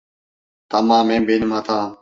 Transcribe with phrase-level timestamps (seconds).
[0.69, 1.89] Tamamen benim hatam.